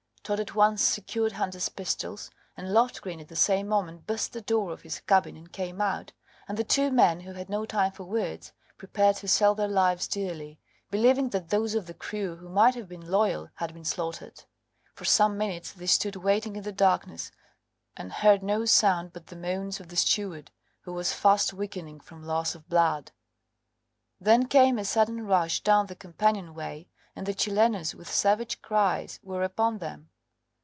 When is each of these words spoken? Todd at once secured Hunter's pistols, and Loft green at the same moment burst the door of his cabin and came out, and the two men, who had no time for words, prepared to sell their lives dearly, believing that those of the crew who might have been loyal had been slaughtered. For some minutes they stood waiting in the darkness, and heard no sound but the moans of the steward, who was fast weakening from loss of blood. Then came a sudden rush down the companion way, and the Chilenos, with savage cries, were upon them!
Todd 0.23 0.39
at 0.39 0.55
once 0.55 0.81
secured 0.81 1.33
Hunter's 1.33 1.67
pistols, 1.67 2.29
and 2.55 2.71
Loft 2.71 3.01
green 3.01 3.19
at 3.19 3.27
the 3.27 3.35
same 3.35 3.67
moment 3.67 4.07
burst 4.07 4.31
the 4.31 4.39
door 4.39 4.71
of 4.71 4.83
his 4.83 5.01
cabin 5.01 5.35
and 5.35 5.51
came 5.51 5.81
out, 5.81 6.13
and 6.47 6.57
the 6.57 6.63
two 6.63 6.89
men, 6.89 7.21
who 7.21 7.33
had 7.33 7.49
no 7.49 7.65
time 7.65 7.91
for 7.91 8.05
words, 8.05 8.53
prepared 8.77 9.17
to 9.17 9.27
sell 9.27 9.55
their 9.55 9.67
lives 9.67 10.07
dearly, 10.07 10.57
believing 10.89 11.31
that 11.31 11.49
those 11.49 11.73
of 11.75 11.85
the 11.85 11.93
crew 11.93 12.37
who 12.37 12.47
might 12.47 12.75
have 12.75 12.87
been 12.87 13.11
loyal 13.11 13.49
had 13.55 13.73
been 13.73 13.83
slaughtered. 13.83 14.43
For 14.93 15.03
some 15.03 15.37
minutes 15.37 15.73
they 15.73 15.87
stood 15.87 16.15
waiting 16.15 16.55
in 16.55 16.63
the 16.63 16.71
darkness, 16.71 17.31
and 17.97 18.13
heard 18.13 18.41
no 18.43 18.63
sound 18.63 19.11
but 19.11 19.27
the 19.27 19.35
moans 19.35 19.81
of 19.81 19.89
the 19.89 19.97
steward, 19.97 20.49
who 20.83 20.93
was 20.93 21.11
fast 21.11 21.51
weakening 21.51 21.99
from 21.99 22.23
loss 22.23 22.55
of 22.55 22.69
blood. 22.69 23.11
Then 24.17 24.45
came 24.47 24.77
a 24.77 24.85
sudden 24.85 25.25
rush 25.25 25.59
down 25.61 25.87
the 25.87 25.95
companion 25.95 26.53
way, 26.53 26.87
and 27.17 27.25
the 27.25 27.33
Chilenos, 27.33 27.93
with 27.93 28.09
savage 28.09 28.61
cries, 28.61 29.19
were 29.23 29.43
upon 29.43 29.79
them! 29.79 30.07